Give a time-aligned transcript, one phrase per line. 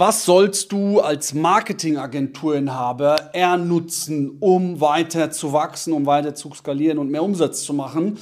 [0.00, 6.96] Was sollst du als Marketingagenturinhaber eher nutzen, um weiter zu wachsen, um weiter zu skalieren
[6.96, 8.16] und mehr Umsatz zu machen?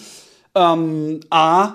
[0.56, 1.74] Ähm, A.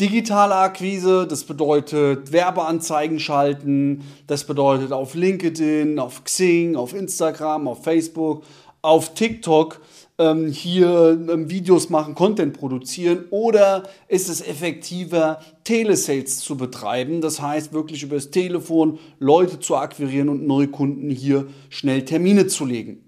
[0.00, 7.84] Digitale Akquise, das bedeutet Werbeanzeigen schalten, das bedeutet auf LinkedIn, auf Xing, auf Instagram, auf
[7.84, 8.42] Facebook,
[8.80, 9.82] auf TikTok
[10.18, 17.20] ähm, hier ähm, Videos machen, Content produzieren oder ist es effektiver, Telesales zu betreiben?
[17.20, 22.64] Das heißt, wirklich über das Telefon Leute zu akquirieren und Neukunden hier schnell Termine zu
[22.64, 23.02] legen.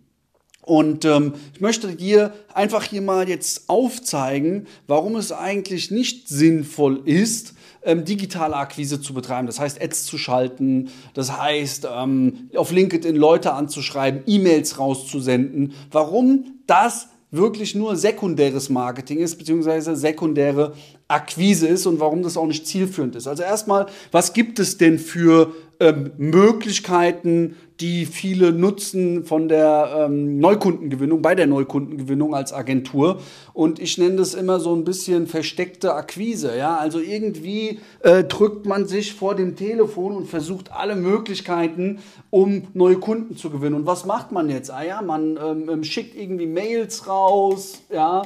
[0.68, 7.00] Und ähm, ich möchte dir einfach hier mal jetzt aufzeigen, warum es eigentlich nicht sinnvoll
[7.06, 9.46] ist, ähm, digitale Akquise zu betreiben.
[9.46, 15.72] Das heißt, Ads zu schalten, das heißt, ähm, auf LinkedIn Leute anzuschreiben, E-Mails rauszusenden.
[15.90, 20.72] Warum das wirklich nur sekundäres Marketing ist, beziehungsweise sekundäre
[21.08, 23.26] Akquise ist und warum das auch nicht zielführend ist.
[23.26, 30.40] Also erstmal, was gibt es denn für ähm, Möglichkeiten, die viele nutzen von der ähm,
[30.40, 33.20] Neukundengewinnung, bei der Neukundengewinnung als Agentur.
[33.52, 36.56] Und ich nenne das immer so ein bisschen versteckte Akquise.
[36.56, 36.76] Ja?
[36.76, 42.96] Also irgendwie äh, drückt man sich vor dem Telefon und versucht alle Möglichkeiten, um neue
[42.96, 43.76] Kunden zu gewinnen.
[43.76, 44.72] Und was macht man jetzt?
[44.72, 48.22] Ah ja, man ähm, ähm schickt irgendwie Mails raus, ja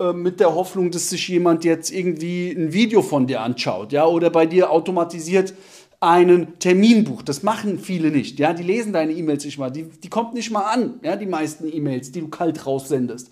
[0.00, 4.06] ähm, mit der Hoffnung, dass sich jemand jetzt irgendwie ein Video von dir anschaut, ja,
[4.06, 5.54] oder bei dir automatisiert
[6.06, 7.28] einen Termin bucht.
[7.28, 8.38] Das machen viele nicht.
[8.38, 9.70] Ja, die lesen deine E-Mails nicht mal.
[9.70, 11.00] Die, die kommt nicht mal an.
[11.02, 13.28] Ja, die meisten E-Mails, die du kalt raussendest.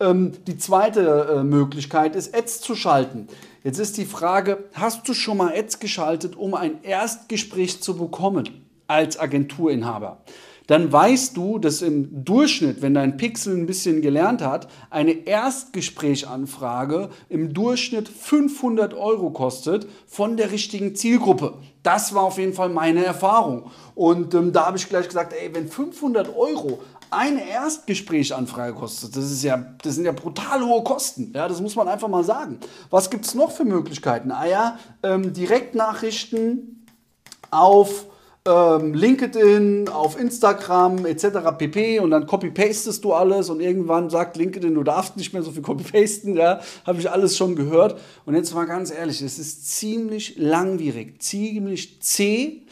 [0.00, 3.28] Ähm, die zweite äh, Möglichkeit ist, Ads zu schalten.
[3.62, 8.48] Jetzt ist die Frage, hast du schon mal Ads geschaltet, um ein Erstgespräch zu bekommen
[8.86, 10.22] als Agenturinhaber?
[10.66, 17.10] Dann weißt du, dass im Durchschnitt, wenn dein Pixel ein bisschen gelernt hat, eine Erstgesprächanfrage
[17.28, 21.54] im Durchschnitt 500 Euro kostet von der richtigen Zielgruppe.
[21.82, 23.70] Das war auf jeden Fall meine Erfahrung.
[23.94, 29.30] Und ähm, da habe ich gleich gesagt, ey, wenn 500 Euro eine Erstgesprächanfrage kostet, das,
[29.30, 31.32] ist ja, das sind ja brutal hohe Kosten.
[31.34, 32.58] Ja, das muss man einfach mal sagen.
[32.88, 34.30] Was gibt es noch für Möglichkeiten?
[34.30, 36.86] Ah ja, ähm, Direktnachrichten
[37.50, 38.06] auf
[38.46, 41.56] ähm, LinkedIn, auf Instagram etc.
[41.56, 42.00] pp.
[42.00, 45.62] Und dann copy-pastest du alles und irgendwann sagt LinkedIn, du darfst nicht mehr so viel
[45.62, 46.36] copy-pasten.
[46.36, 47.98] Ja, habe ich alles schon gehört.
[48.26, 52.62] Und jetzt mal ganz ehrlich, es ist ziemlich langwierig, ziemlich zäh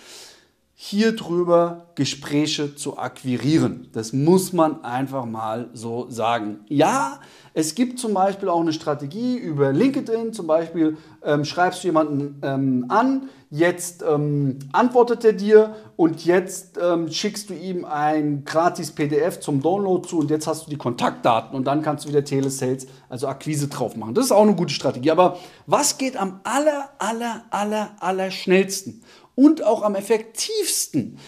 [0.85, 3.89] hier drüber Gespräche zu akquirieren.
[3.93, 6.59] Das muss man einfach mal so sagen.
[6.67, 7.21] Ja,
[7.55, 10.33] es gibt zum Beispiel auch eine Strategie über LinkedIn.
[10.33, 16.81] Zum Beispiel ähm, schreibst du jemanden ähm, an, jetzt ähm, antwortet er dir und jetzt
[16.83, 20.79] ähm, schickst du ihm ein gratis PDF zum Download zu und jetzt hast du die
[20.79, 24.15] Kontaktdaten und dann kannst du wieder Telesales, also Akquise drauf machen.
[24.15, 25.13] Das ist auch eine gute Strategie.
[25.13, 29.03] Aber was geht am aller, aller, aller, aller schnellsten?
[29.35, 31.19] Und auch am effektivsten.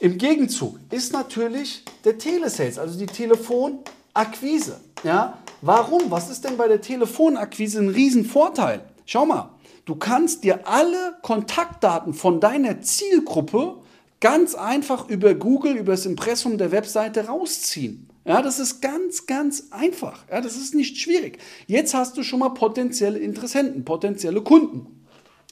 [0.00, 4.80] Im Gegenzug ist natürlich der Telesales, also die Telefonakquise.
[5.04, 5.38] Ja?
[5.60, 6.10] Warum?
[6.10, 8.80] Was ist denn bei der Telefonakquise ein Riesenvorteil?
[9.04, 9.50] Schau mal,
[9.84, 13.76] du kannst dir alle Kontaktdaten von deiner Zielgruppe
[14.20, 18.08] ganz einfach über Google, über das Impressum der Webseite rausziehen.
[18.24, 20.24] Ja, das ist ganz, ganz einfach.
[20.30, 21.38] Ja, das ist nicht schwierig.
[21.66, 24.99] Jetzt hast du schon mal potenzielle Interessenten, potenzielle Kunden.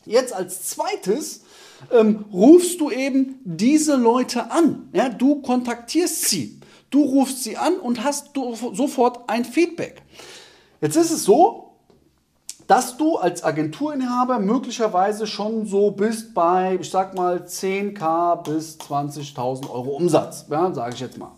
[0.09, 1.43] Jetzt als zweites
[1.93, 4.89] ähm, rufst du eben diese Leute an.
[4.93, 6.61] Ja, du kontaktierst sie.
[6.91, 8.31] Du rufst sie an und hast
[8.73, 10.03] sofort ein Feedback.
[10.81, 11.75] Jetzt ist es so,
[12.67, 19.71] dass du als Agenturinhaber möglicherweise schon so bist bei, ich sag mal, 10k bis 20.000
[19.71, 20.47] Euro Umsatz.
[20.51, 21.33] Ja, sage ich jetzt mal.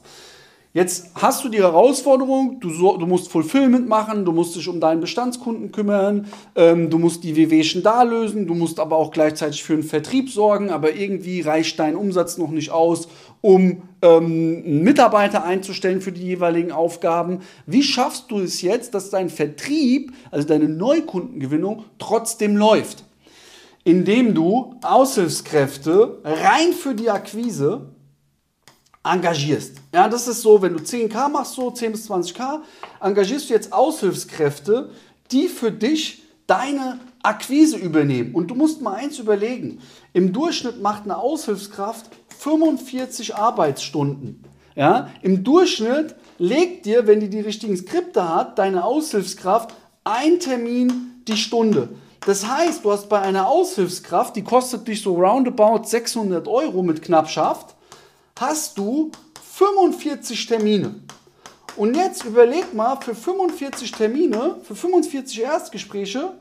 [0.73, 4.79] Jetzt hast du die Herausforderung, du, so, du, musst Fulfillment machen, du musst dich um
[4.79, 9.65] deinen Bestandskunden kümmern, ähm, du musst die WWchen da lösen, du musst aber auch gleichzeitig
[9.65, 13.09] für den Vertrieb sorgen, aber irgendwie reicht dein Umsatz noch nicht aus,
[13.41, 17.41] um ähm, Mitarbeiter einzustellen für die jeweiligen Aufgaben.
[17.67, 23.03] Wie schaffst du es jetzt, dass dein Vertrieb, also deine Neukundengewinnung, trotzdem läuft?
[23.83, 27.89] Indem du Aushilfskräfte rein für die Akquise
[29.05, 29.77] engagierst.
[29.95, 32.61] Ja, das ist so, wenn du 10k machst, so 10 bis 20k,
[33.01, 34.91] engagierst du jetzt Aushilfskräfte,
[35.31, 38.35] die für dich deine Akquise übernehmen.
[38.35, 39.81] Und du musst mal eins überlegen.
[40.13, 44.45] Im Durchschnitt macht eine Aushilfskraft 45 Arbeitsstunden.
[44.75, 49.75] Ja, im Durchschnitt legt dir, wenn die die richtigen Skripte hat, deine Aushilfskraft
[50.05, 51.91] ein Termin die Stunde.
[52.25, 57.03] Das heißt, du hast bei einer Aushilfskraft, die kostet dich so roundabout 600 Euro mit
[57.03, 57.75] Knappschaft,
[58.41, 59.11] hast du
[59.57, 60.95] 45 Termine.
[61.77, 66.33] Und jetzt überleg mal, für 45 Termine, für 45 Erstgespräche,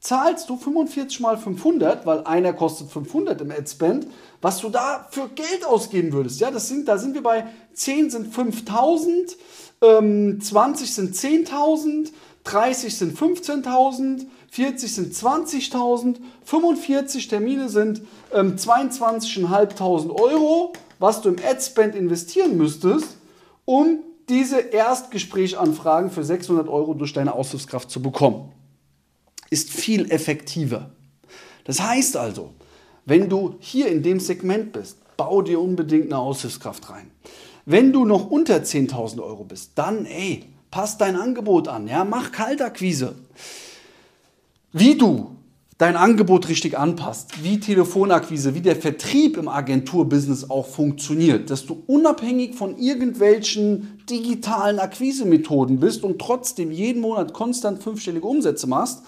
[0.00, 4.06] zahlst du 45 mal 500, weil einer kostet 500 im Adspend,
[4.42, 6.40] was du da für Geld ausgeben würdest.
[6.40, 9.36] Ja, das sind, da sind wir bei 10 sind 5000,
[9.80, 12.10] ähm, 20 sind 10.000,
[12.44, 18.02] 30 sind 15.000, 40 sind 20.000, 45 Termine sind
[18.32, 23.16] ähm, 22.500 Euro, was du im Adspend investieren müsstest,
[23.64, 28.52] um diese Erstgesprächanfragen für 600 Euro durch deine Aushilfskraft zu bekommen
[29.54, 30.90] ist viel effektiver.
[31.64, 32.50] Das heißt also,
[33.06, 37.10] wenn du hier in dem Segment bist, bau dir unbedingt eine Aushilfskraft rein.
[37.64, 42.32] Wenn du noch unter 10.000 Euro bist, dann ey, passt dein Angebot an, ja, mach
[42.32, 43.14] Kaltakquise.
[44.72, 45.36] Wie du
[45.78, 51.82] dein Angebot richtig anpasst, wie Telefonakquise, wie der Vertrieb im Agenturbusiness auch funktioniert, dass du
[51.86, 59.02] unabhängig von irgendwelchen digitalen Akquisemethoden bist und trotzdem jeden Monat konstant fünfstellige Umsätze machst,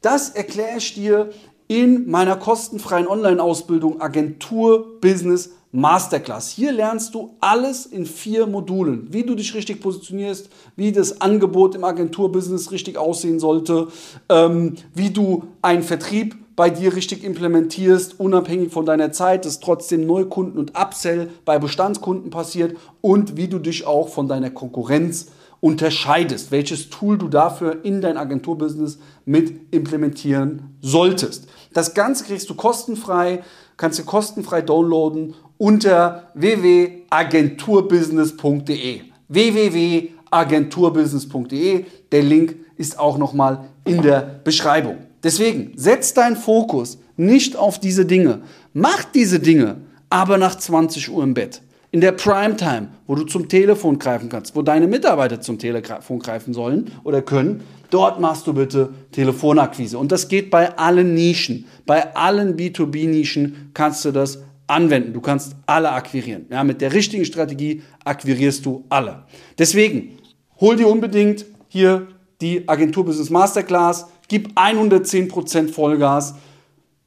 [0.00, 1.30] das erkläre ich dir
[1.68, 6.48] in meiner kostenfreien Online-Ausbildung Agentur Business Masterclass.
[6.48, 9.08] Hier lernst du alles in vier Modulen.
[9.10, 13.88] Wie du dich richtig positionierst, wie das Angebot im Agenturbusiness richtig aussehen sollte,
[14.28, 20.06] ähm, wie du einen Vertrieb bei dir richtig implementierst, unabhängig von deiner Zeit, dass trotzdem
[20.06, 25.28] Neukunden und Upsell bei Bestandskunden passiert und wie du dich auch von deiner Konkurrenz
[25.60, 31.48] unterscheidest, welches Tool du dafür in dein Agenturbusiness mit implementieren solltest.
[31.72, 33.42] Das Ganze kriegst du kostenfrei,
[33.78, 39.00] kannst du kostenfrei downloaden unter www.agenturbusiness.de.
[39.28, 41.84] www.agenturbusiness.de.
[42.12, 44.98] Der Link ist auch nochmal in der Beschreibung.
[45.22, 48.42] Deswegen setz deinen Fokus nicht auf diese Dinge.
[48.74, 49.76] Mach diese Dinge,
[50.10, 54.54] aber nach 20 Uhr im Bett in der Primetime, wo du zum Telefon greifen kannst,
[54.54, 59.98] wo deine Mitarbeiter zum Telefon greifen sollen oder können, dort machst du bitte Telefonakquise.
[59.98, 61.66] Und das geht bei allen Nischen.
[61.86, 65.14] Bei allen B2B-Nischen kannst du das anwenden.
[65.14, 66.46] Du kannst alle akquirieren.
[66.50, 69.24] Ja, mit der richtigen Strategie akquirierst du alle.
[69.58, 70.18] Deswegen,
[70.60, 72.08] hol dir unbedingt hier
[72.40, 76.34] die Agentur Business Masterclass, gib 110% Vollgas,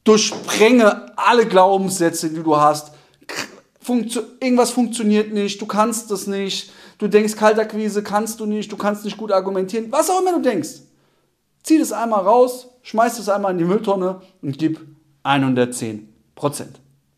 [0.03, 2.90] durchsprenge alle Glaubenssätze, die du hast,
[3.81, 8.77] Funktio irgendwas funktioniert nicht, du kannst das nicht, du denkst, Kaltakquise kannst du nicht, du
[8.77, 10.81] kannst nicht gut argumentieren, was auch immer du denkst.
[11.63, 14.79] Zieh das einmal raus, schmeiß das einmal in die Mülltonne und gib
[15.23, 16.79] 110 Prozent.